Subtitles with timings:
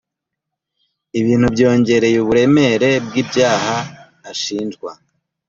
[1.19, 3.75] ibintu byongereye uburemere bw’ibyaha
[4.31, 4.91] ashinjwa